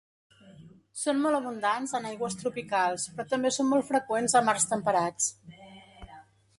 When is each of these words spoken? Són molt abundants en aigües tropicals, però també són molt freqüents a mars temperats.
Són 1.01 1.19
molt 1.25 1.39
abundants 1.39 1.93
en 2.01 2.09
aigües 2.13 2.39
tropicals, 2.41 3.07
però 3.19 3.29
també 3.35 3.53
són 3.59 3.71
molt 3.75 3.89
freqüents 3.93 4.39
a 4.41 4.45
mars 4.49 4.69
temperats. 4.75 5.33